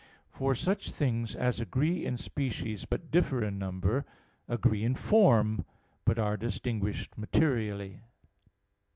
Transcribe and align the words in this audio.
For 0.31 0.55
such 0.55 0.89
things 0.91 1.35
as 1.35 1.59
agree 1.59 2.07
in 2.07 2.17
species 2.17 2.85
but 2.85 3.11
differ 3.11 3.43
in 3.43 3.59
number, 3.59 4.03
agree 4.47 4.83
in 4.83 4.95
form, 4.95 5.63
but 6.05 6.17
are 6.17 6.37
distinguished 6.37 7.15
materially. 7.19 7.99